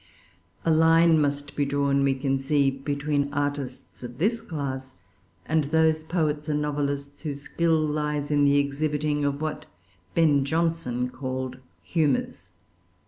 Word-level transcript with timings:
A 0.65 0.71
line 0.71 1.21
must 1.21 1.55
be 1.55 1.63
drawn, 1.63 2.03
we 2.03 2.15
conceive, 2.15 2.83
between 2.83 3.31
artists 3.31 4.01
of 4.01 4.17
this 4.17 4.41
class, 4.41 4.95
and 5.45 5.65
those 5.65 6.03
poets 6.03 6.49
and 6.49 6.59
novelists 6.59 7.21
whose 7.21 7.43
skill 7.43 7.77
lies 7.79 8.31
in 8.31 8.43
the 8.43 8.57
exhibiting 8.57 9.23
of 9.23 9.39
what 9.41 9.67
Ben 10.15 10.43
Jonson 10.43 11.11
called 11.11 11.57
humors. 11.83 12.49